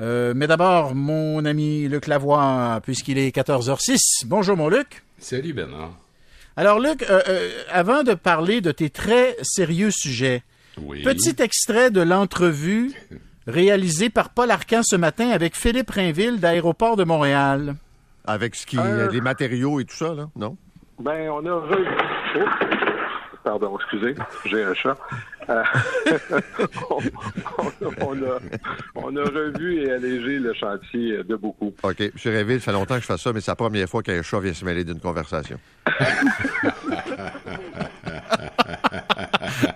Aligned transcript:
Euh, 0.00 0.34
mais 0.36 0.46
d'abord, 0.46 0.94
mon 0.94 1.44
ami 1.44 1.88
Luc 1.88 2.06
Lavoie, 2.06 2.80
puisqu'il 2.82 3.18
est 3.18 3.34
14h06. 3.34 4.24
Bonjour, 4.26 4.56
mon 4.56 4.68
Luc. 4.68 5.02
Salut, 5.18 5.52
Bernard. 5.52 5.92
Alors, 6.56 6.80
Luc, 6.80 7.02
euh, 7.08 7.20
euh, 7.28 7.50
avant 7.70 8.02
de 8.02 8.14
parler 8.14 8.60
de 8.60 8.72
tes 8.72 8.90
très 8.90 9.36
sérieux 9.42 9.90
sujets, 9.90 10.42
Oui. 10.82 11.02
petit 11.02 11.34
extrait 11.42 11.90
de 11.90 12.00
l'entrevue 12.02 12.92
réalisée 13.46 14.10
par 14.10 14.30
Paul 14.30 14.50
Arcan 14.50 14.82
ce 14.82 14.96
matin 14.96 15.30
avec 15.30 15.56
Philippe 15.56 15.90
Rainville 15.90 16.40
d'Aéroport 16.40 16.96
de 16.96 17.04
Montréal. 17.04 17.76
Avec 18.26 18.54
ce 18.56 18.66
qui, 18.66 18.76
Euh. 18.78 19.08
les 19.10 19.20
matériaux 19.20 19.80
et 19.80 19.84
tout 19.84 19.96
ça, 19.96 20.12
là, 20.14 20.28
non? 20.36 20.56
Ben, 20.98 21.30
on 21.30 21.44
a. 21.46 21.50
Oh. 21.52 22.75
Pardon, 23.46 23.78
excusez, 23.78 24.16
j'ai 24.46 24.64
un 24.64 24.74
chat. 24.74 24.98
Euh, 25.48 25.62
on, 26.90 26.98
a, 27.00 28.40
on 28.96 29.16
a 29.16 29.22
revu 29.22 29.84
et 29.84 29.92
allégé 29.92 30.40
le 30.40 30.52
chantier 30.52 31.22
de 31.22 31.36
beaucoup. 31.36 31.72
OK. 31.84 32.00
M. 32.00 32.10
Réville, 32.24 32.58
ça 32.58 32.64
fait 32.64 32.72
longtemps 32.72 32.96
que 32.96 33.02
je 33.02 33.06
fais 33.06 33.16
ça, 33.16 33.32
mais 33.32 33.40
c'est 33.40 33.52
la 33.52 33.54
première 33.54 33.88
fois 33.88 34.02
qu'un 34.02 34.20
chat 34.20 34.40
vient 34.40 34.52
se 34.52 34.64
mêler 34.64 34.82
d'une 34.82 34.98
conversation. 34.98 35.60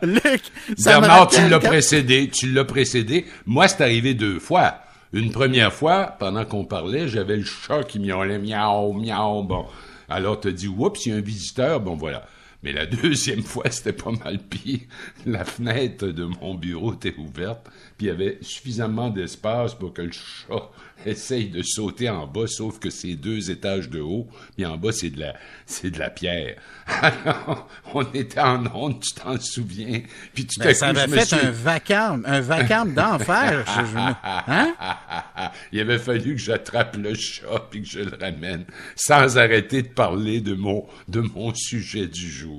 Luc, 0.02 0.42
ça 0.76 0.98
Bernard, 0.98 1.28
tu 1.28 1.48
l'as 1.48 1.60
précédé, 1.60 2.28
tu 2.28 2.50
l'as 2.50 2.64
précédé. 2.64 3.24
Moi, 3.46 3.68
c'est 3.68 3.84
arrivé 3.84 4.14
deux 4.14 4.40
fois. 4.40 4.78
Une 5.12 5.30
première 5.30 5.72
fois, 5.72 6.16
pendant 6.18 6.44
qu'on 6.44 6.64
parlait, 6.64 7.06
j'avais 7.06 7.36
le 7.36 7.44
chat 7.44 7.84
qui 7.84 8.00
miaulait 8.00 8.40
miaou, 8.40 8.94
miaou. 8.94 9.44
Bon. 9.44 9.66
Alors, 10.08 10.40
t'as 10.40 10.50
dit, 10.50 10.66
oups, 10.66 11.06
il 11.06 11.12
y 11.12 11.14
a 11.14 11.18
un 11.18 11.20
visiteur. 11.20 11.78
Bon, 11.78 11.94
voilà. 11.94 12.24
Mais 12.62 12.72
la 12.72 12.84
deuxième 12.86 13.42
fois, 13.42 13.64
c'était 13.70 13.92
pas 13.94 14.10
mal 14.10 14.38
pire. 14.38 14.80
La 15.26 15.44
fenêtre 15.44 16.06
de 16.06 16.24
mon 16.24 16.54
bureau 16.54 16.92
était 16.94 17.14
ouverte, 17.16 17.66
puis 17.96 18.06
il 18.06 18.08
y 18.08 18.12
avait 18.12 18.38
suffisamment 18.42 19.08
d'espace 19.10 19.74
pour 19.74 19.94
que 19.94 20.02
le 20.02 20.12
chat 20.12 20.70
essaye 21.06 21.48
de 21.48 21.62
sauter 21.62 22.10
en 22.10 22.26
bas, 22.26 22.46
sauf 22.46 22.78
que 22.78 22.90
c'est 22.90 23.14
deux 23.14 23.50
étages 23.50 23.88
de 23.88 24.00
haut, 24.00 24.28
puis 24.54 24.66
en 24.66 24.76
bas, 24.76 24.92
c'est 24.92 25.08
de 25.08 25.20
la, 25.20 25.34
c'est 25.64 25.90
de 25.90 25.98
la 25.98 26.10
pierre. 26.10 26.56
Alors, 26.86 27.66
on 27.94 28.02
était 28.12 28.40
en 28.40 28.66
onde, 28.74 29.00
tu 29.00 29.14
t'en 29.14 29.40
souviens, 29.40 30.02
puis 30.34 30.46
à 30.60 30.64
Ben, 30.64 30.72
coup, 30.72 30.78
ça 30.78 30.88
avait 30.88 31.08
fait 31.08 31.24
suis... 31.24 31.36
un 31.46 31.50
vacarme, 31.50 32.22
un 32.26 32.40
vacarme 32.42 32.92
d'enfer. 32.92 33.64
Je- 33.66 34.50
Hein? 34.52 34.74
Il 35.72 35.80
avait 35.80 35.98
fallu 35.98 36.34
que 36.34 36.40
j'attrape 36.40 36.96
le 36.96 37.14
chat 37.14 37.66
puis 37.70 37.80
que 37.82 37.88
je 37.88 38.00
le 38.00 38.16
ramène 38.20 38.64
sans 38.96 39.38
arrêter 39.38 39.82
de 39.82 39.88
parler 39.88 40.40
de 40.40 40.54
mon 40.54 40.86
de 41.08 41.20
mon 41.20 41.54
sujet 41.54 42.06
du 42.06 42.30
jour. 42.30 42.49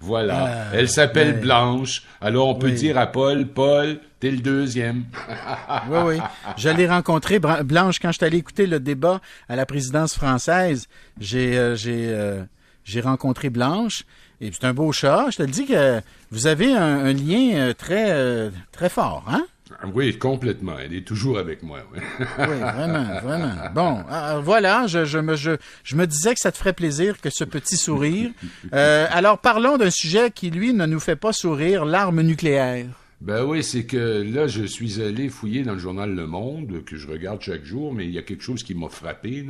Voilà. 0.00 0.68
Ah, 0.70 0.74
Elle 0.74 0.88
s'appelle. 0.88 1.40
Blanche. 1.40 2.02
Alors 2.20 2.48
on 2.48 2.54
peut 2.54 2.68
Oui. 2.68 2.74
dire 2.74 2.98
à 2.98 3.06
Paul, 3.06 3.46
Paul, 3.46 3.98
t'es 4.20 4.30
le 4.30 4.38
deuxième. 4.38 5.04
Oui, 5.90 5.98
oui. 6.06 6.18
Je 6.56 6.68
l'ai 6.70 6.86
rencontré, 6.88 7.38
Bra- 7.38 7.62
Blanche, 7.62 7.98
quand 8.00 8.08
je 8.12 8.16
suis 8.18 8.24
allé 8.24 8.38
écouter 8.38 8.66
le 8.66 8.80
débat 8.80 9.20
à 9.48 9.56
la 9.56 9.66
présidence 9.66 10.14
française. 10.14 10.86
J'ai 11.20 11.58
euh, 11.58 11.74
j'ai 11.76 12.06
euh, 12.08 12.42
j'ai 12.84 13.00
rencontré 13.00 13.50
Blanche. 13.50 14.04
Et 14.40 14.50
c'est 14.52 14.64
un 14.64 14.74
beau 14.74 14.90
chat. 14.92 15.26
Je 15.30 15.36
te 15.38 15.42
le 15.42 15.48
dis 15.48 15.64
que 15.66 16.00
vous 16.30 16.46
avez 16.46 16.74
un, 16.74 17.04
un 17.06 17.12
lien 17.12 17.54
euh, 17.54 17.72
très 17.72 18.50
très 18.72 18.88
fort, 18.88 19.24
hein? 19.28 19.46
Oui, 19.92 20.18
complètement. 20.18 20.78
Elle 20.78 20.94
est 20.94 21.06
toujours 21.06 21.38
avec 21.38 21.62
moi. 21.62 21.80
oui. 21.92 21.98
Oui, 22.20 22.44
vraiment, 22.58 23.20
vraiment. 23.22 23.52
Bon, 23.74 23.98
euh, 24.10 24.40
voilà, 24.40 24.86
je, 24.86 25.04
je, 25.04 25.18
me, 25.18 25.36
je, 25.36 25.52
je 25.82 25.96
me 25.96 26.06
disais 26.06 26.34
que 26.34 26.40
ça 26.40 26.52
te 26.52 26.56
ferait 26.58 26.72
plaisir 26.72 27.20
que 27.20 27.30
ce 27.30 27.44
petit 27.44 27.76
sourire. 27.76 28.30
Euh, 28.72 29.06
alors, 29.10 29.38
parlons 29.38 29.76
d'un 29.76 29.90
sujet 29.90 30.30
qui, 30.30 30.50
lui, 30.50 30.72
ne 30.72 30.86
nous 30.86 31.00
fait 31.00 31.16
pas 31.16 31.32
sourire, 31.32 31.84
l'arme 31.84 32.22
nucléaire. 32.22 32.86
Ben 33.20 33.44
oui, 33.44 33.62
c'est 33.62 33.84
que 33.84 34.22
là, 34.22 34.46
je 34.48 34.64
suis 34.64 35.00
allé 35.00 35.28
fouiller 35.28 35.62
dans 35.62 35.72
le 35.72 35.78
journal 35.78 36.14
Le 36.14 36.26
Monde, 36.26 36.84
que 36.84 36.96
je 36.96 37.08
regarde 37.08 37.40
chaque 37.40 37.64
jour, 37.64 37.94
mais 37.94 38.04
il 38.04 38.10
y 38.10 38.18
a 38.18 38.22
quelque 38.22 38.42
chose 38.42 38.62
qui 38.62 38.74
m'a 38.74 38.88
frappé. 38.88 39.46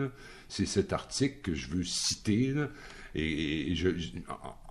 C'est 0.48 0.66
cet 0.66 0.92
article 0.92 1.36
que 1.42 1.55
je 1.55 1.69
veux 1.70 1.83
citer. 1.84 2.53
là. 2.55 2.69
Et, 3.16 3.72
et 3.72 3.75
je, 3.75 3.97
je- 3.97 4.09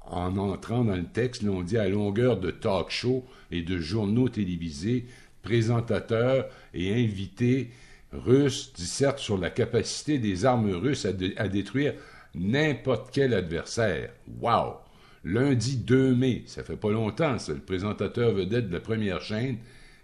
en 0.05 0.38
entrant 0.38 0.83
dans 0.83 0.95
le 0.95 1.05
texte, 1.05 1.44
là, 1.44 1.51
on 1.51 1.61
dit 1.63 1.78
à 1.78 1.88
longueur 1.88 2.38
de 2.38 2.51
talk 2.51 2.89
show 2.91 3.25
et 3.51 3.61
de 3.61 3.78
journaux 3.79 4.28
télévisés, 4.29 5.05
présentateurs 5.43 6.47
et 6.73 6.93
invités 6.93 7.69
russes 8.11 8.73
dissertent 8.75 9.19
sur 9.19 9.37
la 9.37 9.49
capacité 9.49 10.17
des 10.17 10.45
armes 10.45 10.71
russes 10.71 11.05
à, 11.05 11.13
dé- 11.13 11.33
à 11.37 11.47
détruire 11.47 11.93
n'importe 12.33 13.09
quel 13.13 13.33
adversaire. 13.33 14.11
Wow! 14.39 14.77
Lundi 15.23 15.77
2 15.77 16.15
mai, 16.15 16.43
ça 16.47 16.63
fait 16.63 16.75
pas 16.75 16.91
longtemps, 16.91 17.37
le 17.47 17.59
présentateur 17.59 18.33
vedette 18.33 18.67
de 18.67 18.73
la 18.73 18.81
première 18.81 19.21
chaîne, 19.21 19.57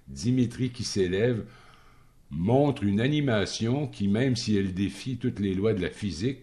Dimitri 0.07 0.69
qui 0.69 0.83
s'élève, 0.83 1.44
montre 2.31 2.83
une 2.83 3.01
animation 3.01 3.88
qui, 3.88 4.07
même 4.07 4.35
si 4.35 4.56
elle 4.57 4.73
défie 4.73 5.17
toutes 5.17 5.39
les 5.39 5.53
lois 5.53 5.73
de 5.73 5.81
la 5.81 5.89
physique, 5.89 6.39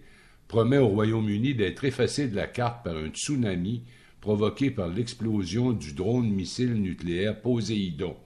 promet 0.49 0.79
au 0.79 0.89
Royaume-Uni 0.89 1.55
d'être 1.55 1.85
effacée 1.85 2.29
de 2.29 2.37
la 2.37 2.47
carte 2.47 2.85
par 2.85 2.97
un 2.97 3.09
tsunami 3.09 3.83
provoqué 4.21 4.71
par 4.71 4.89
l'explosion 4.89 5.73
du 5.73 5.93
drone 5.93 6.29
missile 6.31 6.75
nucléaire 6.75 7.41
Poséidon. 7.41 8.17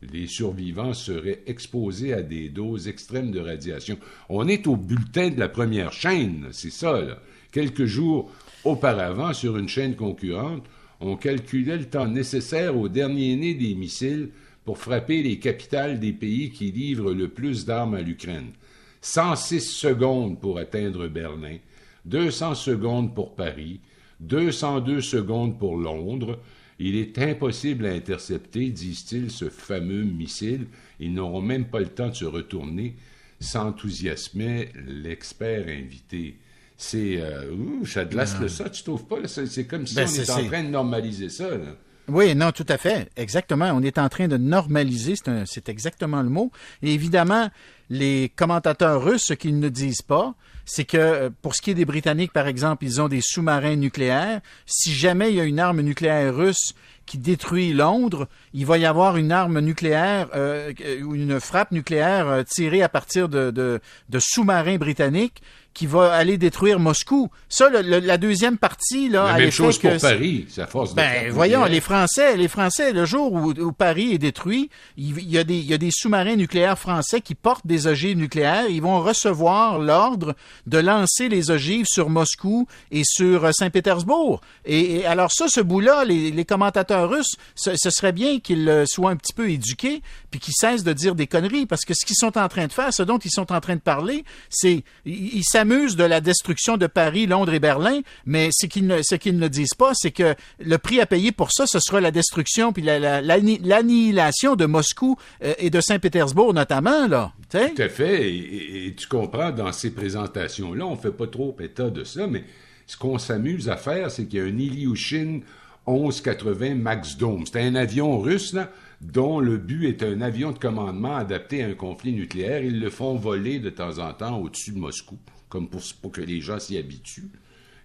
Les 0.00 0.26
survivants 0.26 0.94
seraient 0.94 1.42
exposés 1.46 2.12
à 2.12 2.22
des 2.22 2.48
doses 2.48 2.86
extrêmes 2.86 3.32
de 3.32 3.40
radiation. 3.40 3.98
On 4.28 4.46
est 4.46 4.66
au 4.66 4.76
bulletin 4.76 5.30
de 5.30 5.40
la 5.40 5.48
première 5.48 5.92
chaîne, 5.92 6.48
c'est 6.52 6.70
ça. 6.70 7.20
Quelques 7.50 7.86
jours 7.86 8.30
auparavant, 8.64 9.32
sur 9.32 9.56
une 9.56 9.68
chaîne 9.68 9.96
concurrente, 9.96 10.64
on 11.00 11.16
calculait 11.16 11.78
le 11.78 11.88
temps 11.88 12.06
nécessaire 12.06 12.76
au 12.76 12.88
dernier 12.88 13.36
né 13.36 13.54
des 13.54 13.74
missiles 13.74 14.30
pour 14.64 14.78
frapper 14.78 15.22
les 15.22 15.38
capitales 15.38 15.98
des 15.98 16.12
pays 16.12 16.50
qui 16.50 16.70
livrent 16.70 17.12
le 17.12 17.28
plus 17.28 17.64
d'armes 17.64 17.94
à 17.94 18.02
l'Ukraine. 18.02 18.52
106 19.00 19.60
secondes 19.60 20.40
pour 20.40 20.58
atteindre 20.58 21.08
Berlin, 21.08 21.56
200 22.04 22.54
secondes 22.54 23.14
pour 23.14 23.34
Paris, 23.34 23.80
202 24.20 25.00
secondes 25.00 25.58
pour 25.58 25.76
Londres. 25.76 26.38
Il 26.78 26.96
est 26.96 27.18
impossible 27.18 27.86
à 27.86 27.90
intercepter, 27.90 28.70
disent-ils, 28.70 29.30
ce 29.30 29.48
fameux 29.48 30.04
missile. 30.04 30.66
Ils 31.00 31.12
n'auront 31.12 31.40
même 31.40 31.66
pas 31.66 31.80
le 31.80 31.88
temps 31.88 32.08
de 32.08 32.14
se 32.14 32.24
retourner, 32.24 32.96
s'enthousiasmait 33.40 34.72
l'expert 34.86 35.66
invité. 35.66 36.36
C'est... 36.76 37.20
Euh, 37.20 37.52
ouh, 37.52 37.84
ça 37.84 38.04
glace 38.04 38.38
le 38.40 38.48
ça, 38.48 38.70
tu 38.70 38.84
trouves 38.84 39.06
pas? 39.06 39.26
C'est 39.26 39.66
comme 39.66 39.86
si 39.86 39.96
Ben, 39.96 40.06
on 40.08 40.12
était 40.12 40.30
en 40.30 40.44
train 40.44 40.62
de 40.62 40.68
normaliser 40.68 41.28
ça. 41.28 41.50
Là. 41.50 41.76
Oui, 42.08 42.34
non, 42.34 42.52
tout 42.52 42.66
à 42.68 42.78
fait. 42.78 43.10
Exactement. 43.16 43.70
On 43.74 43.82
est 43.82 43.98
en 43.98 44.08
train 44.08 44.28
de 44.28 44.38
normaliser, 44.38 45.14
c'est 45.44 45.68
exactement 45.68 46.22
le 46.22 46.30
mot. 46.30 46.50
Et 46.82 46.94
évidemment, 46.94 47.50
les 47.90 48.30
commentateurs 48.34 49.02
russes, 49.02 49.26
ce 49.26 49.34
qu'ils 49.34 49.58
ne 49.58 49.68
disent 49.68 50.02
pas, 50.02 50.34
c'est 50.64 50.84
que 50.84 50.96
euh, 50.96 51.30
pour 51.42 51.54
ce 51.54 51.62
qui 51.62 51.70
est 51.70 51.74
des 51.74 51.84
Britanniques, 51.84 52.32
par 52.32 52.46
exemple, 52.46 52.84
ils 52.84 53.00
ont 53.00 53.08
des 53.08 53.20
sous-marins 53.22 53.76
nucléaires. 53.76 54.40
Si 54.66 54.92
jamais 54.92 55.30
il 55.30 55.36
y 55.36 55.40
a 55.40 55.44
une 55.44 55.58
arme 55.58 55.80
nucléaire 55.80 56.34
russe 56.34 56.74
qui 57.06 57.16
détruit 57.16 57.72
Londres, 57.72 58.28
il 58.52 58.66
va 58.66 58.76
y 58.76 58.84
avoir 58.84 59.16
une 59.16 59.32
arme 59.32 59.60
nucléaire 59.60 60.28
euh, 60.34 60.72
ou 61.02 61.14
une 61.14 61.40
frappe 61.40 61.72
nucléaire 61.72 62.28
euh, 62.28 62.42
tirée 62.42 62.82
à 62.82 62.90
partir 62.90 63.30
de 63.30 63.80
sous-marins 64.18 64.76
britanniques 64.76 65.42
qui 65.78 65.86
va 65.86 66.12
aller 66.12 66.38
détruire 66.38 66.80
Moscou. 66.80 67.28
Ça, 67.48 67.68
le- 67.70 67.82
le- 67.82 68.00
la 68.00 68.18
deuxième 68.18 68.58
partie, 68.58 69.08
là, 69.08 69.26
La 69.26 69.34
à 69.34 69.38
même 69.38 69.52
chose 69.52 69.78
pour 69.78 69.92
que- 69.92 70.00
Paris, 70.00 70.44
à 70.56 70.66
force 70.66 70.92
ben, 70.92 71.30
voyons, 71.30 71.58
nucléaire. 71.60 71.72
les 71.72 71.80
Français, 71.80 72.36
les 72.36 72.48
Français, 72.48 72.92
le 72.92 73.04
jour 73.04 73.32
où, 73.32 73.52
où 73.52 73.70
Paris 73.72 74.12
est 74.12 74.18
détruit, 74.18 74.70
il, 74.96 75.16
il 75.18 75.30
y 75.30 75.38
a 75.38 75.44
des, 75.44 75.54
il 75.56 75.64
y 75.66 75.72
a 75.74 75.78
des 75.78 75.90
sous-marins 75.92 76.34
nucléaires 76.34 76.76
français 76.76 77.20
qui 77.20 77.36
portent 77.36 77.64
des 77.64 77.86
ogives 77.86 78.16
nucléaires. 78.18 78.64
Ils 78.68 78.82
vont 78.82 79.00
recevoir 79.00 79.78
l'ordre 79.78 80.34
de 80.66 80.78
lancer 80.78 81.28
les 81.28 81.52
ogives 81.52 81.86
sur 81.86 82.10
Moscou 82.10 82.66
et 82.90 83.02
sur 83.04 83.44
euh, 83.44 83.52
Saint-Pétersbourg. 83.52 84.40
Et, 84.64 84.96
et 84.96 85.06
alors 85.06 85.30
ça, 85.30 85.46
ce 85.46 85.60
bout-là, 85.60 86.04
les, 86.04 86.32
les 86.32 86.44
commentateurs 86.44 87.08
russes, 87.08 87.36
ce, 87.54 87.70
ce 87.76 87.90
serait 87.90 88.10
bien 88.12 88.40
qu'ils 88.40 88.68
euh, 88.68 88.84
soient 88.84 89.10
un 89.10 89.16
petit 89.16 89.32
peu 89.32 89.48
éduqués, 89.48 90.02
puis 90.30 90.40
qu'ils 90.40 90.54
cessent 90.54 90.84
de 90.84 90.92
dire 90.92 91.14
des 91.14 91.26
conneries, 91.26 91.66
parce 91.66 91.84
que 91.84 91.94
ce 91.94 92.04
qu'ils 92.04 92.16
sont 92.16 92.36
en 92.38 92.48
train 92.48 92.66
de 92.66 92.72
faire, 92.72 92.92
ce 92.92 93.02
dont 93.02 93.18
ils 93.18 93.30
sont 93.30 93.50
en 93.52 93.60
train 93.60 93.76
de 93.76 93.80
parler, 93.80 94.24
c'est 94.50 94.84
ils 95.06 95.44
s'amusent 95.44 95.96
de 95.96 96.04
la 96.04 96.20
destruction 96.20 96.76
de 96.76 96.86
Paris, 96.86 97.26
Londres 97.26 97.52
et 97.54 97.60
Berlin, 97.60 98.00
mais 98.26 98.50
ce 98.52 98.66
qu'ils 98.66 98.86
ne, 98.86 99.02
ce 99.02 99.14
qu'ils 99.14 99.38
ne 99.38 99.48
disent 99.48 99.74
pas, 99.76 99.92
c'est 99.94 100.10
que 100.10 100.34
le 100.60 100.78
prix 100.78 101.00
à 101.00 101.06
payer 101.06 101.32
pour 101.32 101.52
ça, 101.52 101.66
ce 101.66 101.78
sera 101.80 102.00
la 102.00 102.10
destruction 102.10 102.72
puis 102.72 102.82
la- 102.82 102.98
la- 102.98 103.20
l'anni- 103.22 103.60
l'annihilation 103.62 104.56
de 104.56 104.66
Moscou 104.66 105.16
euh, 105.42 105.54
et 105.58 105.70
de 105.70 105.80
Saint-Pétersbourg 105.80 106.52
notamment, 106.54 107.06
là. 107.08 107.32
Tout 107.74 107.82
à 107.82 107.88
fait. 107.88 108.30
Et, 108.30 108.94
tu 108.96 109.06
comprends, 109.08 109.50
dans 109.50 109.72
ces 109.72 109.90
présentations-là, 109.90 110.84
on 110.86 110.96
fait 110.96 111.12
pas 111.12 111.26
trop 111.26 111.56
état 111.60 111.88
de 111.90 112.04
ça, 112.04 112.26
mais 112.26 112.44
ce 112.86 112.96
qu'on 112.96 113.18
s'amuse 113.18 113.68
à 113.68 113.76
faire, 113.76 114.10
c'est 114.10 114.26
qu'il 114.26 114.38
y 114.38 114.42
a 114.42 114.44
un 114.44 114.58
Ilyushin 114.58 115.40
1180 115.86 116.74
Max 116.74 117.16
Dome. 117.16 117.44
C'est 117.50 117.60
un 117.62 117.74
avion 117.74 118.18
russe, 118.18 118.52
là, 118.52 118.70
dont 119.00 119.40
le 119.40 119.58
but 119.58 119.86
est 119.86 120.02
un 120.02 120.20
avion 120.20 120.52
de 120.52 120.58
commandement 120.58 121.16
adapté 121.16 121.62
à 121.62 121.68
un 121.68 121.74
conflit 121.74 122.12
nucléaire. 122.12 122.62
Ils 122.62 122.80
le 122.80 122.90
font 122.90 123.14
voler 123.14 123.58
de 123.60 123.70
temps 123.70 123.98
en 123.98 124.12
temps 124.12 124.38
au-dessus 124.38 124.72
de 124.72 124.78
Moscou, 124.78 125.18
comme 125.48 125.68
pour, 125.68 125.82
pour 126.02 126.12
que 126.12 126.20
les 126.20 126.40
gens 126.40 126.58
s'y 126.58 126.76
habituent. 126.76 127.30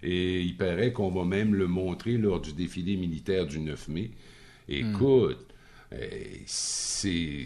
Et 0.01 0.42
il 0.42 0.57
paraît 0.57 0.92
qu'on 0.92 1.10
va 1.10 1.24
même 1.24 1.56
le 1.56 1.68
montrer 1.68 2.18
lors 2.18 2.42
du 2.42 2.54
défilé 2.54 2.98
militaire 2.98 3.45
du 3.45 3.60
9 3.60 3.88
mai. 3.88 4.12
Écoute, 4.68 5.48
euh, 5.94 6.07
c'est... 6.45 7.45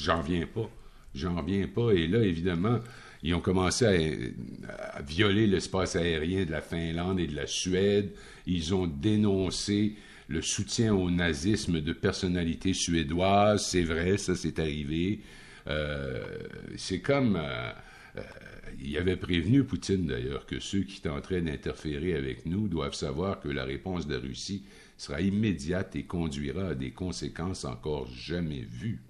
J'en 0.00 0.20
viens 0.20 0.46
pas. 0.46 0.68
J'en 1.14 1.36
reviens 1.36 1.66
pas. 1.68 1.92
Et 1.92 2.06
là, 2.06 2.22
évidemment, 2.22 2.78
ils 3.22 3.34
ont 3.34 3.40
commencé 3.40 3.84
à, 3.86 5.02
violer 5.02 5.46
l'espace 5.46 5.96
aérien 5.96 6.44
de 6.44 6.50
la 6.50 6.60
Finlande 6.60 7.20
et 7.20 7.26
de 7.26 7.34
la 7.34 7.46
Suède. 7.46 8.12
Ils 8.46 8.74
ont 8.74 8.86
dénoncé 8.86 9.94
le 10.28 10.42
soutien 10.42 10.94
au 10.94 11.10
nazisme 11.10 11.80
de 11.80 11.92
personnalités 11.92 12.74
suédoises. 12.74 13.66
C'est 13.66 13.82
vrai, 13.82 14.18
ça 14.18 14.36
c'est 14.36 14.58
arrivé. 14.58 15.20
Euh, 15.66 16.22
c'est 16.76 17.00
comme... 17.00 17.36
Euh, 17.36 17.72
euh, 18.16 18.22
il 18.80 18.96
avait 18.96 19.16
prévenu 19.16 19.64
Poutine 19.64 20.06
d'ailleurs 20.06 20.46
que 20.46 20.60
ceux 20.60 20.82
qui 20.82 21.00
tenteraient 21.00 21.40
d'interférer 21.40 22.14
avec 22.14 22.46
nous 22.46 22.68
doivent 22.68 22.94
savoir 22.94 23.40
que 23.40 23.48
la 23.48 23.64
réponse 23.64 24.06
de 24.06 24.16
Russie 24.16 24.62
sera 24.96 25.20
immédiate 25.20 25.96
et 25.96 26.04
conduira 26.04 26.68
à 26.68 26.74
des 26.74 26.90
conséquences 26.90 27.64
encore 27.64 28.06
jamais 28.12 28.66
vues. 28.70 29.00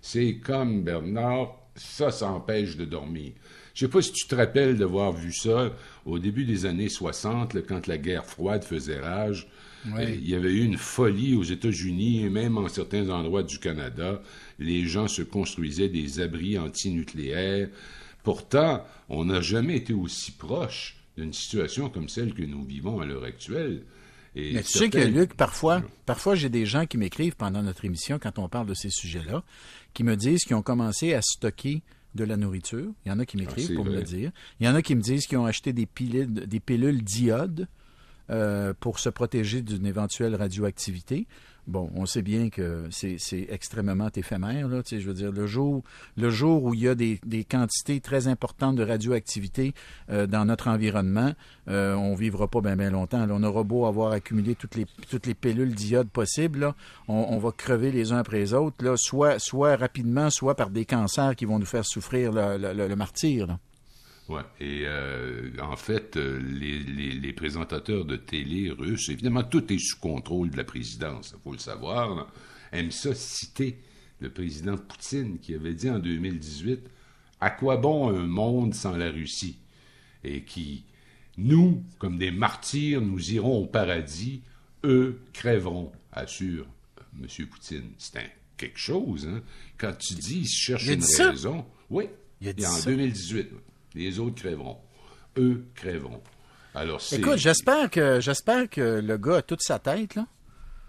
C'est 0.00 0.36
comme 0.36 0.82
Bernard, 0.82 1.56
ça 1.76 2.10
s'empêche 2.10 2.76
de 2.76 2.84
dormir. 2.84 3.32
Je 3.74 3.84
ne 3.84 3.88
sais 3.88 3.92
pas 3.92 4.02
si 4.02 4.12
tu 4.12 4.26
te 4.26 4.34
rappelles 4.34 4.76
d'avoir 4.76 5.12
vu 5.12 5.32
ça 5.32 5.72
au 6.04 6.18
début 6.18 6.44
des 6.44 6.66
années 6.66 6.88
60, 6.88 7.66
quand 7.66 7.86
la 7.86 7.98
guerre 7.98 8.26
froide 8.26 8.64
faisait 8.64 9.00
rage. 9.00 9.48
Euh, 9.96 10.10
il 10.10 10.28
y 10.28 10.34
avait 10.34 10.52
eu 10.52 10.64
une 10.64 10.76
folie 10.76 11.34
aux 11.34 11.42
États-Unis 11.42 12.24
et 12.24 12.30
même 12.30 12.56
en 12.56 12.68
certains 12.68 13.10
endroits 13.10 13.42
du 13.42 13.58
Canada. 13.58 14.22
Les 14.58 14.86
gens 14.86 15.08
se 15.08 15.22
construisaient 15.22 15.88
des 15.88 16.20
abris 16.20 16.58
antinucléaires. 16.58 17.68
Pourtant, 18.22 18.84
on 19.08 19.24
n'a 19.24 19.40
jamais 19.40 19.76
été 19.76 19.92
aussi 19.92 20.30
proche 20.30 20.96
d'une 21.16 21.32
situation 21.32 21.90
comme 21.90 22.08
celle 22.08 22.32
que 22.34 22.42
nous 22.42 22.64
vivons 22.64 23.00
à 23.00 23.06
l'heure 23.06 23.24
actuelle. 23.24 23.82
Mais 24.34 24.62
tu 24.62 24.78
sais 24.78 24.88
que, 24.88 24.98
Luc, 24.98 25.34
parfois, 25.34 25.82
parfois 26.06 26.34
j'ai 26.34 26.48
des 26.48 26.64
gens 26.64 26.86
qui 26.86 26.96
m'écrivent 26.96 27.36
pendant 27.36 27.62
notre 27.62 27.84
émission, 27.84 28.18
quand 28.18 28.38
on 28.38 28.48
parle 28.48 28.66
de 28.66 28.74
ces 28.74 28.88
sujets-là, 28.88 29.42
qui 29.92 30.04
me 30.04 30.16
disent 30.16 30.44
qu'ils 30.44 30.56
ont 30.56 30.62
commencé 30.62 31.12
à 31.12 31.20
stocker 31.20 31.82
de 32.14 32.24
la 32.24 32.36
nourriture. 32.36 32.92
Il 33.04 33.08
y 33.08 33.12
en 33.12 33.18
a 33.18 33.26
qui 33.26 33.36
m'écrivent 33.36 33.70
ah, 33.72 33.74
pour 33.74 33.84
me 33.84 33.94
le 33.94 34.02
dire. 34.02 34.30
Il 34.60 34.66
y 34.66 34.68
en 34.68 34.74
a 34.74 34.82
qui 34.82 34.94
me 34.94 35.00
disent 35.00 35.26
qu'ils 35.26 35.38
ont 35.38 35.46
acheté 35.46 35.72
des 35.72 35.86
pilules, 35.86 36.32
des 36.32 36.60
pilules 36.60 37.02
d'iode 37.02 37.68
euh, 38.30 38.72
pour 38.78 38.98
se 38.98 39.08
protéger 39.08 39.62
d'une 39.62 39.86
éventuelle 39.86 40.34
radioactivité. 40.34 41.26
Bon, 41.68 41.90
on 41.94 42.06
sait 42.06 42.22
bien 42.22 42.50
que 42.50 42.88
c'est 42.90 43.46
extrêmement 43.48 44.10
éphémère. 44.16 44.68
Je 44.84 44.96
veux 45.06 45.14
dire, 45.14 45.30
le 45.30 45.46
jour, 45.46 45.84
où 46.64 46.74
il 46.74 46.80
y 46.80 46.88
a 46.88 46.96
des, 46.96 47.18
quantités 47.48 48.00
très 48.00 48.26
importantes 48.26 48.74
de 48.74 48.84
radioactivité 48.84 49.72
euh, 50.10 50.26
dans 50.26 50.44
notre 50.44 50.68
environnement, 50.68 51.32
euh, 51.68 51.94
on 51.94 52.16
vivra 52.16 52.48
pas 52.48 52.60
bien 52.60 52.90
longtemps. 52.90 53.24
on 53.30 53.42
aura 53.44 53.62
beau 53.62 53.86
avoir 53.86 54.10
accumulé 54.10 54.56
toutes 54.56 54.74
les, 54.74 54.86
toutes 55.08 55.26
les 55.26 55.34
pilules 55.34 55.74
d'iode 55.74 56.08
possibles, 56.08 56.74
on, 57.06 57.38
va 57.38 57.52
crever 57.52 57.92
les 57.92 58.12
uns 58.12 58.18
après 58.18 58.38
les 58.38 58.54
autres, 58.54 58.96
soit, 58.96 59.76
rapidement, 59.76 60.30
soit 60.30 60.56
par 60.56 60.70
des 60.70 60.84
cancers 60.84 61.36
qui 61.36 61.44
vont 61.44 61.60
nous 61.60 61.66
faire 61.66 61.84
souffrir 61.84 62.32
le, 62.32 62.94
martyr. 62.96 63.56
Ouais. 64.28 64.42
Et 64.60 64.82
euh, 64.84 65.50
en 65.60 65.76
fait, 65.76 66.16
euh, 66.16 66.40
les, 66.40 66.78
les, 66.78 67.32
présentateurs 67.32 68.04
de 68.04 68.16
télé 68.16 68.70
russes, 68.70 69.08
évidemment, 69.08 69.42
tout 69.42 69.72
est 69.72 69.78
sous 69.78 69.98
contrôle 69.98 70.50
de 70.50 70.56
la 70.56 70.64
présidence, 70.64 71.34
il 71.36 71.42
faut 71.42 71.52
le 71.52 71.58
savoir, 71.58 72.28
aiment 72.72 72.92
ça 72.92 73.14
citer 73.14 73.78
le 74.20 74.30
président 74.30 74.76
Poutine 74.76 75.38
qui 75.40 75.54
avait 75.54 75.74
dit 75.74 75.90
en 75.90 75.98
2018 75.98 76.88
À 77.40 77.50
quoi 77.50 77.76
bon 77.76 78.10
un 78.10 78.26
monde 78.26 78.74
sans 78.74 78.96
la 78.96 79.10
Russie 79.10 79.58
Et 80.22 80.44
qui, 80.44 80.84
nous, 81.36 81.82
comme 81.98 82.16
des 82.16 82.30
martyrs, 82.30 83.00
nous 83.00 83.32
irons 83.32 83.62
au 83.62 83.66
paradis, 83.66 84.42
eux 84.84 85.20
crèveront, 85.32 85.92
assure 86.12 86.66
M. 87.20 87.46
Poutine. 87.46 87.90
C'est 87.98 88.30
quelque 88.56 88.78
chose, 88.78 89.26
hein? 89.26 89.42
Quand 89.76 89.92
tu 89.98 90.14
dis 90.14 90.40
il 90.40 90.48
cherche 90.48 90.86
une 90.86 91.02
raison. 91.02 91.66
Oui, 91.90 92.04
il 92.40 92.48
a 92.48 92.52
dit 92.52 92.66
en 92.66 92.80
2018. 92.84 93.48
Les 93.94 94.18
autres 94.18 94.36
crèveront. 94.36 94.78
Eux 95.38 95.64
crèveront. 95.74 96.22
Alors, 96.74 97.02
Écoute, 97.12 97.36
j'espère 97.36 97.90
que, 97.90 98.20
j'espère 98.20 98.68
que 98.68 99.00
le 99.00 99.18
gars 99.18 99.36
a 99.36 99.42
toute 99.42 99.62
sa 99.62 99.78
tête, 99.78 100.14
là. 100.14 100.26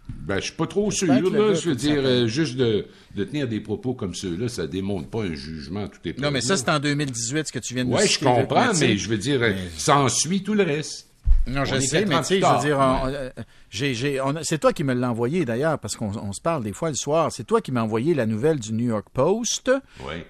Ben, 0.09 0.35
je 0.35 0.45
suis 0.45 0.53
pas 0.53 0.67
trop 0.67 0.91
sûr, 0.91 1.07
là. 1.07 1.53
Je 1.53 1.69
veux 1.69 1.75
dire, 1.75 2.01
euh, 2.03 2.27
juste 2.27 2.57
de, 2.57 2.85
de, 3.15 3.23
tenir 3.23 3.47
des 3.47 3.61
propos 3.61 3.93
comme 3.93 4.13
ceux-là, 4.13 4.49
ça 4.49 4.67
démontre 4.67 5.09
pas 5.09 5.23
un 5.23 5.33
jugement, 5.33 5.87
tout 5.87 5.99
est 6.05 6.19
Non, 6.19 6.29
mais 6.29 6.41
ça, 6.41 6.57
c'est 6.57 6.69
en 6.69 6.79
2018, 6.79 7.47
ce 7.47 7.53
que 7.53 7.59
tu 7.59 7.73
viens 7.73 7.85
de 7.85 7.93
Oui, 7.93 8.07
je 8.07 8.19
comprends, 8.19 8.73
mais 8.79 8.97
je 8.97 9.09
veux 9.09 9.17
dire, 9.17 9.41
ça 9.77 9.97
en 9.97 10.09
suit 10.09 10.43
tout 10.43 10.53
le 10.53 10.63
reste. 10.63 11.09
Non, 11.47 11.65
je 11.65 11.79
sais, 11.79 12.05
mais 12.05 12.17
tu 12.19 12.23
sais, 12.25 12.39
je 12.39 12.45
veux 12.45 12.61
dire, 12.61 12.79
euh, 12.81 14.39
c'est 14.43 14.59
toi 14.59 14.71
qui 14.71 14.83
me 14.83 14.93
l'as 14.93 15.09
envoyé 15.09 15.45
d'ailleurs, 15.45 15.77
parce 15.77 15.95
qu'on 15.95 16.31
se 16.31 16.41
parle 16.41 16.63
des 16.63 16.73
fois 16.73 16.89
le 16.89 16.95
soir. 16.95 17.31
C'est 17.31 17.43
toi 17.43 17.61
qui 17.61 17.71
m'as 17.71 17.81
envoyé 17.81 18.13
la 18.13 18.25
nouvelle 18.25 18.59
du 18.59 18.73
New 18.73 18.87
York 18.87 19.07
Post, 19.13 19.71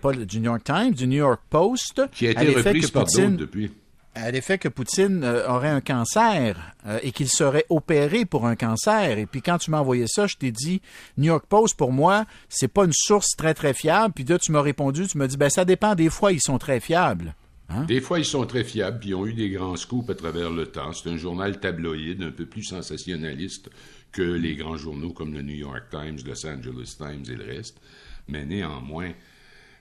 pas 0.01 0.11
du 0.11 0.39
New 0.39 0.45
York 0.45 0.63
Times, 0.63 0.91
du 0.91 1.07
New 1.07 1.17
York 1.17 1.41
Post. 1.49 2.01
Qui 2.11 2.27
a 2.27 2.31
été 2.31 2.53
reprise 2.53 2.91
par 2.91 3.05
d'autres 3.05 3.37
depuis. 3.37 3.71
À 4.15 4.29
l'effet 4.29 4.59
que 4.59 4.67
Poutine 4.67 5.23
euh, 5.23 5.49
aurait 5.49 5.69
un 5.69 5.81
cancer 5.81 6.55
euh, 6.85 6.99
et 7.01 7.11
qu'il 7.11 7.27
serait 7.27 7.65
opéré 7.69 8.25
pour 8.25 8.45
un 8.45 8.55
cancer. 8.55 9.17
Et 9.17 9.25
puis 9.25 9.41
quand 9.41 9.57
tu 9.57 9.71
m'as 9.71 9.79
envoyé 9.79 10.05
ça, 10.07 10.27
je 10.27 10.35
t'ai 10.35 10.51
dit 10.51 10.83
New 11.17 11.25
York 11.25 11.45
Post 11.49 11.75
pour 11.75 11.91
moi, 11.91 12.25
c'est 12.47 12.67
pas 12.67 12.85
une 12.85 12.93
source 12.93 13.35
très 13.35 13.55
très 13.55 13.73
fiable. 13.73 14.13
Puis 14.13 14.23
là 14.23 14.37
tu 14.37 14.51
m'as 14.51 14.61
répondu, 14.61 15.07
tu 15.07 15.17
m'as 15.17 15.25
dit 15.25 15.35
ben 15.35 15.49
ça 15.49 15.65
dépend 15.65 15.95
des 15.95 16.11
fois 16.11 16.31
ils 16.31 16.41
sont 16.41 16.59
très 16.59 16.79
fiables. 16.79 17.33
Hein? 17.69 17.85
Des 17.85 18.01
fois, 18.01 18.19
ils 18.19 18.25
sont 18.25 18.45
très 18.45 18.63
fiables, 18.63 18.99
puis 18.99 19.09
ils 19.09 19.15
ont 19.15 19.25
eu 19.25 19.33
des 19.33 19.49
grands 19.49 19.75
scoops 19.75 20.09
à 20.09 20.15
travers 20.15 20.51
le 20.51 20.67
temps. 20.67 20.91
C'est 20.93 21.09
un 21.09 21.17
journal 21.17 21.59
tabloïd, 21.59 22.21
un 22.21 22.31
peu 22.31 22.45
plus 22.45 22.63
sensationnaliste 22.63 23.69
que 24.11 24.21
les 24.21 24.55
grands 24.55 24.77
journaux 24.77 25.11
comme 25.11 25.33
le 25.33 25.41
New 25.41 25.55
York 25.55 25.85
Times, 25.89 26.17
Los 26.25 26.45
Angeles 26.45 26.95
Times 26.97 27.23
et 27.29 27.35
le 27.35 27.45
reste. 27.45 27.81
Mais 28.27 28.45
néanmoins, 28.45 29.11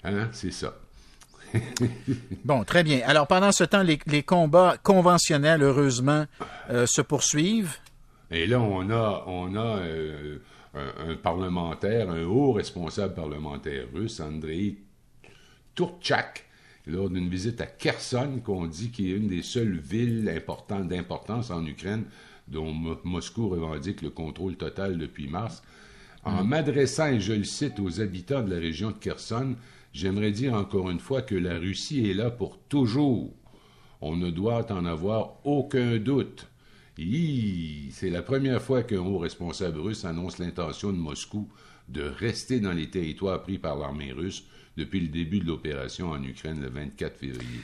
hein, 0.04 0.28
c'est 0.32 0.52
ça. 0.52 0.74
bon, 2.44 2.64
très 2.64 2.82
bien. 2.82 3.00
Alors, 3.04 3.26
pendant 3.26 3.52
ce 3.52 3.64
temps, 3.64 3.82
les, 3.82 4.22
combats 4.22 4.76
conventionnels, 4.82 5.62
heureusement, 5.62 6.26
euh, 6.70 6.86
se 6.86 7.02
poursuivent. 7.02 7.76
Et 8.30 8.46
là, 8.46 8.60
on 8.60 8.88
a, 8.90 9.24
on 9.26 9.54
a 9.54 9.78
euh, 9.78 10.38
un, 10.74 11.14
parlementaire, 11.16 12.10
un 12.10 12.24
haut 12.24 12.52
responsable 12.52 13.14
parlementaire 13.14 13.84
russe, 13.92 14.20
Andrei 14.20 14.76
Turchak, 15.74 16.46
lors 16.86 17.10
d'une 17.10 17.28
visite 17.28 17.60
à 17.60 17.66
Kherson, 17.66 18.40
qu'on 18.44 18.66
dit 18.66 18.90
qui 18.90 19.10
est 19.10 19.16
une 19.16 19.28
des 19.28 19.42
seules 19.42 19.78
villes 19.78 20.28
importantes 20.28 20.88
d'importance 20.88 21.50
en 21.50 21.64
Ukraine, 21.64 22.04
dont 22.48 22.74
Moscou 23.04 23.48
revendique 23.48 24.02
le 24.02 24.10
contrôle 24.10 24.56
total 24.56 24.98
depuis 24.98 25.28
mars. 25.28 25.62
En 26.24 26.44
mm. 26.44 26.48
m'adressant, 26.48 27.08
et 27.08 27.20
je 27.20 27.32
le 27.32 27.44
cite, 27.44 27.78
aux 27.78 28.00
habitants 28.00 28.42
de 28.42 28.52
la 28.52 28.60
région 28.60 28.90
de 28.90 28.98
Kherson, 28.98 29.54
j'aimerais 29.92 30.32
dire 30.32 30.54
encore 30.54 30.90
une 30.90 31.00
fois 31.00 31.22
que 31.22 31.34
la 31.34 31.58
Russie 31.58 32.08
est 32.10 32.14
là 32.14 32.30
pour 32.30 32.58
toujours. 32.68 33.32
On 34.00 34.16
ne 34.16 34.30
doit 34.30 34.70
en 34.72 34.84
avoir 34.84 35.34
aucun 35.44 35.98
doute. 35.98 36.48
C'est 36.96 38.10
la 38.10 38.22
première 38.22 38.60
fois 38.60 38.82
qu'un 38.82 39.00
haut 39.00 39.18
responsable 39.18 39.80
russe 39.80 40.04
annonce 40.04 40.38
l'intention 40.38 40.92
de 40.92 40.98
Moscou 40.98 41.48
de 41.88 42.02
rester 42.02 42.60
dans 42.60 42.72
les 42.72 42.90
territoires 42.90 43.42
pris 43.42 43.58
par 43.58 43.76
l'armée 43.76 44.12
russe 44.12 44.44
depuis 44.76 45.00
le 45.00 45.08
début 45.08 45.40
de 45.40 45.46
l'opération 45.46 46.10
en 46.10 46.22
Ukraine 46.22 46.60
le 46.60 46.68
24 46.68 47.16
février. 47.16 47.60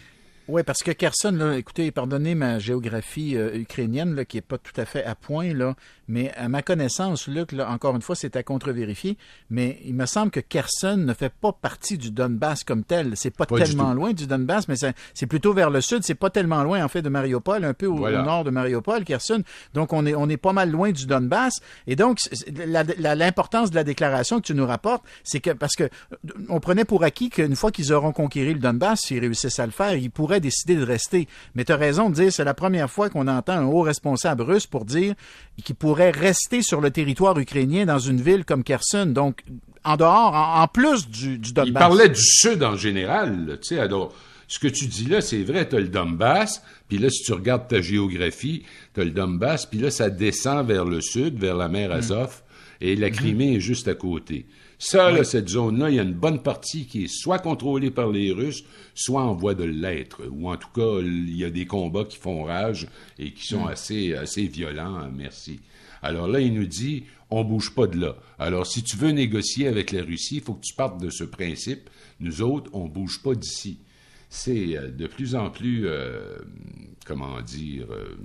Oui, 0.48 0.62
parce 0.62 0.82
que 0.82 0.92
Kherson, 0.92 1.32
là, 1.32 1.58
écoutez, 1.58 1.90
pardonnez 1.90 2.34
ma 2.34 2.58
géographie 2.58 3.36
euh, 3.36 3.54
ukrainienne, 3.54 4.24
qui 4.24 4.38
n'est 4.38 4.42
pas 4.42 4.56
tout 4.56 4.78
à 4.80 4.86
fait 4.86 5.04
à 5.04 5.14
point, 5.14 5.52
là, 5.52 5.76
mais 6.08 6.32
à 6.32 6.48
ma 6.48 6.62
connaissance, 6.62 7.28
Luc, 7.28 7.52
là, 7.52 7.70
encore 7.70 7.94
une 7.94 8.00
fois, 8.00 8.16
c'est 8.16 8.34
à 8.34 8.42
contre-vérifier, 8.42 9.18
mais 9.50 9.78
il 9.84 9.94
me 9.94 10.06
semble 10.06 10.30
que 10.30 10.40
Kherson 10.40 10.96
ne 10.96 11.12
fait 11.12 11.28
pas 11.28 11.52
partie 11.52 11.98
du 11.98 12.10
Donbass 12.10 12.64
comme 12.64 12.82
tel. 12.82 13.12
C'est 13.14 13.30
pas, 13.30 13.44
tellement 13.44 13.92
loin 13.92 14.14
du 14.14 14.26
Donbass, 14.26 14.68
mais 14.68 14.76
c'est 15.12 15.26
plutôt 15.26 15.52
vers 15.52 15.68
le 15.68 15.82
sud. 15.82 16.02
C'est 16.04 16.14
pas 16.14 16.30
tellement 16.30 16.62
loin, 16.62 16.82
en 16.82 16.88
fait, 16.88 17.02
de 17.02 17.10
Mariupol, 17.10 17.62
un 17.62 17.74
peu 17.74 17.86
au, 17.86 18.08
nord 18.08 18.44
de 18.44 18.50
Mariupol, 18.50 19.04
Kherson. 19.04 19.42
Donc, 19.74 19.92
on 19.92 20.06
est, 20.06 20.14
on 20.14 20.30
est 20.30 20.38
pas 20.38 20.54
mal 20.54 20.70
loin 20.70 20.92
du 20.92 21.06
Donbass. 21.06 21.60
Et 21.86 21.94
donc, 21.94 22.18
l'importance 22.48 23.70
de 23.70 23.74
la 23.74 23.84
déclaration 23.84 24.40
que 24.40 24.46
tu 24.46 24.54
nous 24.54 24.66
rapportes, 24.66 25.04
c'est 25.24 25.40
que, 25.40 25.50
parce 25.50 25.76
que 25.76 25.90
on 26.48 26.58
prenait 26.58 26.86
pour 26.86 27.04
acquis 27.04 27.28
qu'une 27.28 27.54
fois 27.54 27.70
qu'ils 27.70 27.92
auront 27.92 28.12
conquéri 28.12 28.54
le 28.54 28.60
Donbass, 28.60 29.00
s'ils 29.00 29.20
réussissent 29.20 29.58
à 29.58 29.66
le 29.66 29.72
faire, 29.72 29.94
ils 29.94 30.10
pourraient 30.10 30.40
décider 30.40 30.76
de 30.76 30.84
rester. 30.84 31.28
Mais 31.54 31.66
tu 31.66 31.72
as 31.72 31.76
raison 31.76 32.08
de 32.08 32.14
dire, 32.14 32.32
c'est 32.32 32.44
la 32.44 32.54
première 32.54 32.90
fois 32.90 33.10
qu'on 33.10 33.28
entend 33.28 33.52
un 33.52 33.66
haut 33.66 33.82
responsable 33.82 34.42
russe 34.42 34.66
pour 34.66 34.86
dire 34.86 35.14
qu'il 35.62 35.74
pourrait 35.74 35.97
rester 36.00 36.62
sur 36.62 36.80
le 36.80 36.90
territoire 36.90 37.38
ukrainien 37.38 37.86
dans 37.86 37.98
une 37.98 38.20
ville 38.20 38.44
comme 38.44 38.64
Kherson. 38.64 39.06
Donc, 39.06 39.42
en 39.84 39.96
dehors, 39.96 40.34
en, 40.34 40.66
plus 40.68 41.08
du, 41.08 41.38
du, 41.38 41.52
Donbass. 41.52 41.68
Il 41.68 41.74
parlait 41.74 42.08
du 42.08 42.22
Sud 42.22 42.62
en 42.62 42.76
général. 42.76 43.58
Tu 43.62 43.68
sais, 43.68 43.78
alors, 43.78 44.14
ce 44.48 44.58
que 44.58 44.68
tu 44.68 44.86
dis 44.86 45.06
là, 45.06 45.20
c'est 45.20 45.42
vrai, 45.42 45.68
tu 45.68 45.76
as 45.76 45.80
le 45.80 45.88
Donbass, 45.88 46.62
puis 46.88 46.98
là, 46.98 47.10
si 47.10 47.22
tu 47.22 47.32
regardes 47.32 47.68
ta 47.68 47.80
géographie, 47.80 48.64
tu 48.94 49.00
as 49.00 49.04
le 49.04 49.10
Donbass, 49.10 49.66
puis 49.66 49.78
là, 49.78 49.90
ça 49.90 50.08
descend 50.10 50.66
vers 50.66 50.86
le 50.86 51.00
sud, 51.00 51.38
vers 51.38 51.56
la 51.56 51.68
mer 51.68 51.90
mm. 51.90 51.92
Azov, 51.92 52.42
et 52.80 52.96
la 52.96 53.08
mm-hmm. 53.08 53.12
Crimée 53.12 53.56
est 53.56 53.60
juste 53.60 53.88
à 53.88 53.94
côté. 53.94 54.46
Ça, 54.80 55.24
cette 55.24 55.48
zone-là, 55.48 55.90
il 55.90 55.96
y 55.96 55.98
a 55.98 56.04
une 56.04 56.14
bonne 56.14 56.40
partie 56.40 56.86
qui 56.86 57.04
est 57.04 57.08
soit 57.08 57.40
contrôlée 57.40 57.90
par 57.90 58.10
les 58.10 58.30
Russes, 58.30 58.62
soit 58.94 59.22
en 59.22 59.34
voie 59.34 59.54
de 59.54 59.64
l'être. 59.64 60.22
Ou 60.30 60.48
en 60.48 60.56
tout 60.56 60.68
cas, 60.72 61.00
il 61.02 61.36
y 61.36 61.44
a 61.44 61.50
des 61.50 61.66
combats 61.66 62.04
qui 62.04 62.16
font 62.16 62.44
rage 62.44 62.86
et 63.18 63.32
qui 63.32 63.44
sont 63.44 63.64
mm. 63.64 63.68
assez, 63.68 64.14
assez 64.14 64.46
violents. 64.46 65.10
Merci. 65.12 65.60
Alors 66.02 66.28
là, 66.28 66.40
il 66.40 66.54
nous 66.54 66.66
dit, 66.66 67.04
on 67.30 67.44
bouge 67.44 67.74
pas 67.74 67.86
de 67.86 68.00
là. 68.00 68.16
Alors, 68.38 68.66
si 68.66 68.82
tu 68.82 68.96
veux 68.96 69.10
négocier 69.10 69.68
avec 69.68 69.92
la 69.92 70.02
Russie, 70.02 70.36
il 70.36 70.42
faut 70.42 70.54
que 70.54 70.64
tu 70.64 70.74
partes 70.74 71.00
de 71.00 71.10
ce 71.10 71.24
principe. 71.24 71.90
Nous 72.20 72.42
autres, 72.42 72.70
on 72.72 72.86
bouge 72.86 73.22
pas 73.22 73.34
d'ici. 73.34 73.78
C'est 74.30 74.76
euh, 74.76 74.90
de 74.90 75.06
plus 75.06 75.34
en 75.34 75.50
plus, 75.50 75.86
euh, 75.86 76.38
comment 77.06 77.40
dire, 77.40 77.86
euh, 77.90 78.16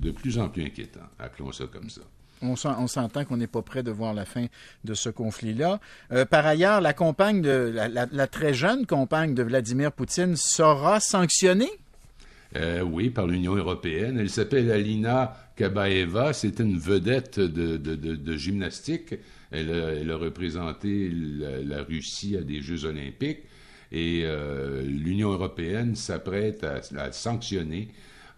de 0.00 0.10
plus 0.10 0.38
en 0.38 0.48
plus 0.48 0.64
inquiétant. 0.64 1.06
Appelons 1.18 1.52
ça 1.52 1.64
comme 1.66 1.90
ça. 1.90 2.02
On 2.40 2.54
s'entend 2.54 3.24
qu'on 3.24 3.36
n'est 3.36 3.48
pas 3.48 3.62
prêt 3.62 3.82
de 3.82 3.90
voir 3.90 4.14
la 4.14 4.24
fin 4.24 4.46
de 4.84 4.94
ce 4.94 5.08
conflit-là. 5.08 5.80
par 6.30 6.46
ailleurs, 6.46 6.80
la 6.80 6.92
compagne 6.92 7.42
de 7.42 7.74
la, 7.74 8.26
très 8.28 8.54
jeune 8.54 8.86
compagne 8.86 9.34
de 9.34 9.42
Vladimir 9.42 9.90
Poutine 9.90 10.36
sera 10.36 11.00
sanctionnée? 11.00 11.70
oui, 12.84 13.10
par 13.10 13.26
l'Union 13.26 13.56
européenne. 13.56 14.20
Elle 14.20 14.30
s'appelle 14.30 14.70
Alina 14.70 15.34
Kabaeva. 15.58 16.32
C'est 16.32 16.60
une 16.60 16.78
vedette 16.78 17.40
de, 17.40 18.36
gymnastique. 18.36 19.14
Elle 19.50 20.10
a, 20.10 20.16
représenté 20.16 21.10
la, 21.10 21.82
Russie 21.82 22.36
à 22.36 22.42
des 22.42 22.62
Jeux 22.62 22.84
olympiques 22.84 23.42
et 23.90 24.22
euh, 24.24 24.82
l'Union 24.82 25.32
européenne 25.32 25.96
s'apprête 25.96 26.62
à, 26.62 26.80
à, 26.96 27.12
sanctionner. 27.12 27.88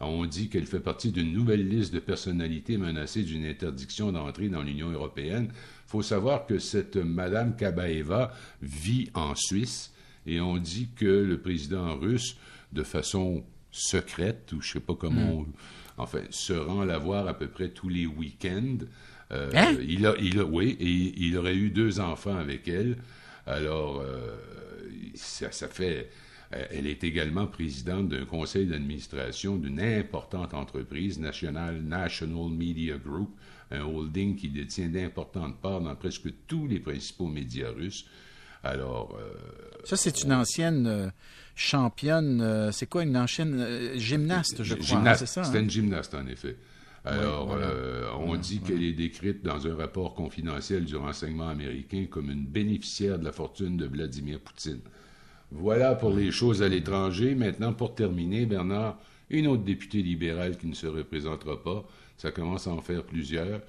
On 0.00 0.24
dit 0.24 0.48
qu'elle 0.48 0.64
fait 0.64 0.80
partie 0.80 1.12
d'une 1.12 1.32
nouvelle 1.32 1.68
liste 1.68 1.92
de 1.92 1.98
personnalités 1.98 2.78
menacées 2.78 3.22
d'une 3.22 3.44
interdiction 3.44 4.12
d'entrée 4.12 4.48
dans 4.48 4.62
l'Union 4.62 4.90
européenne. 4.90 5.48
Il 5.50 5.90
faut 5.90 6.02
savoir 6.02 6.46
que 6.46 6.58
cette 6.58 6.96
Madame 6.96 7.54
Kabaeva 7.54 8.32
vit 8.62 9.10
en 9.12 9.34
Suisse 9.34 9.92
et 10.26 10.40
on 10.40 10.56
dit 10.56 10.88
que 10.96 11.04
le 11.04 11.38
président 11.38 11.96
russe, 11.96 12.36
de 12.72 12.82
façon 12.82 13.44
secrète, 13.70 14.52
ou 14.52 14.60
je 14.60 14.68
ne 14.68 14.72
sais 14.74 14.80
pas 14.80 14.94
comment, 14.94 15.42
hmm. 15.42 15.52
enfin, 15.98 16.20
se 16.30 16.52
rend 16.52 16.84
la 16.84 16.98
voir 16.98 17.26
à 17.28 17.34
peu 17.34 17.48
près 17.48 17.70
tous 17.70 17.88
les 17.88 18.06
week-ends. 18.06 18.78
Euh, 19.32 19.50
hein? 19.54 19.76
il, 19.80 20.06
a, 20.06 20.14
il 20.18 20.40
a, 20.40 20.44
oui, 20.44 20.76
et 20.80 21.24
il 21.24 21.36
aurait 21.36 21.54
eu 21.54 21.70
deux 21.70 22.00
enfants 22.00 22.36
avec 22.36 22.66
elle. 22.68 22.96
Alors, 23.46 24.00
euh, 24.00 24.36
ça, 25.14 25.68
fait. 25.68 26.10
Euh, 26.52 26.64
elle 26.70 26.86
est 26.86 27.04
également 27.04 27.46
présidente 27.46 28.08
d'un 28.08 28.24
conseil 28.24 28.66
d'administration 28.66 29.56
d'une 29.56 29.80
importante 29.80 30.52
entreprise 30.52 31.18
nationale, 31.18 31.80
National 31.80 32.50
Media 32.50 32.96
Group, 32.96 33.30
un 33.70 33.82
holding 33.82 34.34
qui 34.34 34.48
détient 34.48 34.88
d'importantes 34.88 35.60
parts 35.60 35.80
dans 35.80 35.94
presque 35.94 36.28
tous 36.48 36.66
les 36.66 36.80
principaux 36.80 37.28
médias 37.28 37.70
russes. 37.70 38.06
Alors. 38.62 39.16
Euh, 39.18 39.32
ça, 39.84 39.96
c'est 39.96 40.22
une 40.22 40.32
ancienne 40.32 40.86
euh, 40.86 41.08
championne. 41.54 42.70
c'est 42.72 42.86
quoi 42.86 43.02
une 43.02 43.16
ancienne 43.16 43.96
gymnaste, 43.96 44.62
je 44.62 44.74
crois. 44.74 45.14
c'est 45.14 45.26
ça. 45.26 45.44
C'est 45.44 45.56
hein? 45.56 45.62
une 45.62 45.70
gymnaste, 45.70 46.14
en 46.14 46.26
effet. 46.26 46.56
Alors, 47.04 47.56
on 48.20 48.36
dit 48.36 48.60
qu'elle 48.60 48.82
est 48.82 48.92
décrite 48.92 49.42
dans 49.42 49.66
un 49.66 49.74
rapport 49.74 50.14
confidentiel 50.14 50.84
du 50.84 50.96
renseignement 50.96 51.48
américain 51.48 52.06
comme 52.10 52.30
une 52.30 52.44
bénéficiaire 52.44 53.18
de 53.18 53.24
la 53.24 53.32
fortune 53.32 53.78
de 53.78 53.86
Vladimir 53.86 54.38
Poutine. 54.38 54.80
Voilà 55.50 55.94
pour 55.94 56.10
les 56.10 56.30
choses 56.30 56.62
à 56.62 56.68
l'étranger. 56.68 57.34
Maintenant, 57.34 57.72
pour 57.72 57.94
terminer, 57.94 58.46
Bernard, 58.46 58.98
une 59.30 59.46
autre 59.46 59.64
députée 59.64 60.02
libérale 60.02 60.56
qui 60.56 60.66
ne 60.66 60.74
se 60.74 60.86
représentera 60.86 61.62
pas. 61.62 61.84
Ça 62.16 62.30
commence 62.30 62.66
à 62.66 62.70
en 62.70 62.80
faire 62.80 63.04
plusieurs. 63.04 63.60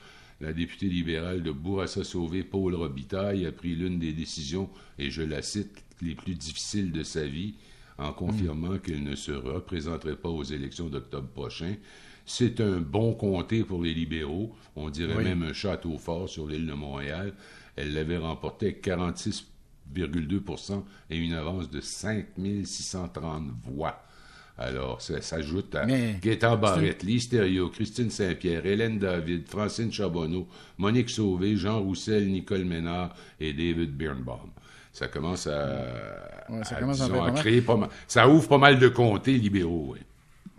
La 0.42 0.54
députée 0.54 0.88
libérale 0.88 1.44
de 1.44 1.52
Bourassa-Sauvé, 1.52 2.44
Paul 2.44 2.74
Robitaille, 2.74 3.46
a 3.46 3.52
pris 3.52 3.76
l'une 3.76 4.00
des 4.00 4.12
décisions, 4.12 4.72
et 4.98 5.12
je 5.12 5.22
la 5.22 5.44
cite, 5.44 5.84
les 6.02 6.16
plus 6.16 6.34
difficiles 6.34 6.92
de 6.92 7.04
sa 7.04 7.28
vie, 7.28 7.54
en 8.00 8.12
confirmant 8.12 8.80
qu'elle 8.80 9.04
ne 9.04 9.16
se 9.16 9.32
représenterait 9.32 10.16
pas 10.16 10.30
aux 10.30 10.44
élections 10.44 10.90
d'octobre 10.90 11.28
prochain. 11.28 11.76
C'est 12.26 12.60
un 12.60 12.80
bon 12.80 13.14
comté 13.14 13.64
pour 13.64 13.84
les 13.84 13.94
libéraux, 13.94 14.56
on 14.76 14.90
dirait 14.90 15.24
même 15.24 15.44
un 15.44 15.54
château 15.54 16.00
fort 16.00 16.28
sur 16.28 16.48
l'île 16.48 16.66
de 16.66 16.74
Montréal. 16.74 17.36
Elle 17.76 17.94
l'avait 17.94 18.18
remporté 18.18 18.80
46% 18.84 20.84
et 21.12 21.18
une 21.18 21.34
avance 21.34 21.70
de 21.70 21.82
5630 21.82 23.52
voix. 23.64 24.04
Alors, 24.58 25.02
ça 25.02 25.22
s'ajoute 25.22 25.74
à 25.76 25.86
Mais 25.86 26.20
Barrett, 26.42 27.04
Listerio, 27.04 27.70
Christine 27.70 28.10
Saint-Pierre, 28.10 28.66
Hélène 28.66 29.00
David, 29.00 29.48
Francine 29.48 29.92
Charbonneau, 29.92 30.48
Monique 30.78 31.10
Sauvé, 31.10 31.56
Jean 31.56 31.80
Roussel, 31.80 32.28
Nicole 32.28 32.66
Ménard 32.66 33.16
et 33.40 33.54
David 33.54 33.96
Birnbaum. 33.96 34.52
Ça 34.94 35.08
commence 35.08 35.48
à, 35.48 36.46
créer 37.36 37.62
pas 37.62 37.78
mal. 37.78 37.90
Ça 38.08 38.28
ouvre 38.28 38.48
pas 38.48 38.58
mal 38.58 38.78
de 38.78 38.90
comtés 38.90 39.38
libéraux, 39.38 39.94
oui 39.94 40.00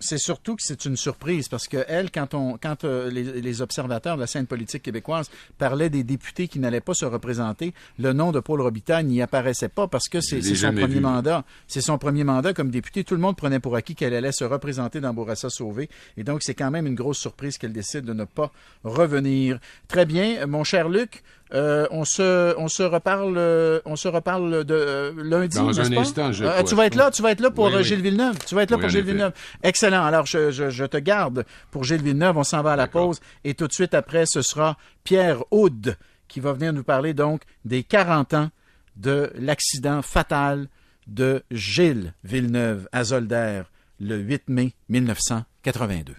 c'est 0.03 0.19
surtout 0.19 0.57
que 0.57 0.63
c'est 0.63 0.85
une 0.85 0.97
surprise 0.97 1.49
parce 1.49 1.69
que 1.69 1.85
elle, 1.89 2.11
quand 2.11 2.35
on, 2.35 2.59
quand 2.59 2.85
euh, 2.85 3.11
les, 3.11 3.63
observateurs 3.63 4.17
de 4.17 4.21
la 4.21 4.27
scène 4.27 4.47
politique 4.47 4.83
québécoise 4.83 5.31
parlaient 5.59 5.91
des 5.91 6.05
députés 6.05 6.49
qui 6.49 6.59
n'allaient 6.59 6.81
pas 6.81 6.95
se 6.95 7.05
représenter, 7.05 7.73
le 7.99 8.13
nom 8.13 8.33
de 8.33 8.41
Paul 8.41 8.61
Robitaille 8.61 9.05
n'y 9.05 9.23
apparaissait 9.23 9.69
pas 9.69 9.89
parce 9.89 10.09
que 10.09 10.21
c'est 10.21 10.43
son 10.43 10.73
premier 10.73 11.01
mandat. 11.01 11.45
C'est 11.67 11.81
son 11.81 11.99
premier 11.99 12.25
mandat 12.25 12.53
comme 12.53 12.71
député. 12.71 13.05
Tout 13.05 13.15
le 13.15 13.21
monde 13.21 13.37
prenait 13.37 13.61
pour 13.61 13.77
acquis 13.77 13.95
qu'elle 13.95 14.15
allait 14.15 14.33
se 14.33 14.45
représenter 14.45 15.01
dans 15.01 15.15
Bourassa 15.15 15.51
Sauvé. 15.51 15.89
Et 16.17 16.25
donc, 16.25 16.43
c'est 16.43 16.55
quand 16.55 16.71
même 16.71 16.87
une 16.87 16.95
grosse 16.95 17.19
surprise 17.19 17.59
qu'elle 17.59 17.73
décide 17.73 18.05
de 18.05 18.13
ne 18.13 18.25
pas 18.25 18.51
revenir. 18.85 19.59
Très 19.89 20.07
bien. 20.07 20.47
Mon 20.47 20.65
cher 20.65 20.89
Luc, 20.89 21.23
euh, 21.55 21.87
on 21.91 22.05
se 22.05 22.57
on 22.57 22.69
se 22.69 22.83
reparle 22.83 23.39
on 23.85 23.97
se 23.97 24.09
reparle 24.09 24.65
de 24.65 24.75
euh, 24.75 25.13
lundi 25.17 25.59
dans 25.59 25.81
un 25.81 25.97
instant 25.97 26.33
je 26.33 26.63
tu 26.63 26.75
vas 26.75 26.87
être 26.87 26.95
là 26.95 27.11
tu 27.11 27.21
vas 27.21 27.31
être 27.31 27.41
là 27.41 27.51
pour 27.51 27.71
Gilles 27.83 28.01
Villeneuve. 28.01 28.39
Tu 28.47 28.55
vas 28.55 28.63
être 28.63 28.71
là 28.71 28.79
pour 28.79 28.89
Gilles 28.89 29.05
Villeneuve. 29.05 29.33
Excellent. 29.63 30.05
Alors 30.05 30.27
je, 30.27 30.51
je, 30.51 30.85
te 30.85 30.97
garde 30.97 31.45
pour 31.71 31.85
Gilles 31.85 32.03
Villeneuve. 32.03 32.39
On 32.39 32.45
s'en 32.45 32.63
va 32.63 32.73
à 32.73 32.77
la 32.77 32.87
pause. 32.87 33.21
Et 33.45 33.55
tout 33.55 33.67
de 33.67 33.73
suite 33.73 33.95
après 33.95 34.25
ce 34.27 34.43
sera 34.43 34.77
Pierre 35.05 35.45
Aude 35.51 35.97
qui 36.29 36.41
va 36.41 36.53
venir 36.53 36.73
nous 36.73 36.85
parler 36.85 37.13
donc 37.13 37.43
des 37.65 37.83
40 37.83 38.35
ans 38.35 38.51
de 38.97 39.31
l'accident 39.35 40.03
fatal 40.03 40.69
de 41.07 41.43
Gilles 41.51 42.15
Villeneuve 42.25 42.89
à 42.93 43.05
Zolder 43.05 43.63
le 44.01 44.17
8 44.17 44.49
mai 44.49 44.75
1982 44.89 46.15